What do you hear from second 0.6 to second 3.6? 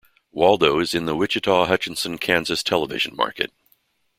is in the Wichita-Hutchinson, Kansas television market.